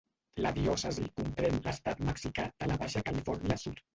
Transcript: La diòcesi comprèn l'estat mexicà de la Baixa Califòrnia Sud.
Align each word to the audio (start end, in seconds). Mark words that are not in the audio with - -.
La 0.45 0.51
diòcesi 0.53 1.03
comprèn 1.19 1.59
l'estat 1.67 2.01
mexicà 2.09 2.47
de 2.63 2.69
la 2.73 2.81
Baixa 2.85 3.07
Califòrnia 3.11 3.59
Sud. 3.67 3.87